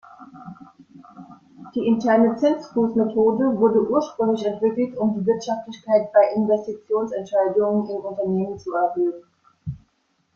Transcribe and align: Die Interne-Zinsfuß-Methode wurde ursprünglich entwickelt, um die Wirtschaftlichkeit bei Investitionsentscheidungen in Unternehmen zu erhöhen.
Die 1.75 1.85
Interne-Zinsfuß-Methode 1.85 3.59
wurde 3.59 3.87
ursprünglich 3.87 4.43
entwickelt, 4.47 4.97
um 4.97 5.13
die 5.13 5.27
Wirtschaftlichkeit 5.27 6.11
bei 6.11 6.33
Investitionsentscheidungen 6.37 7.87
in 7.87 7.97
Unternehmen 8.01 8.57
zu 8.57 8.73
erhöhen. 8.73 9.23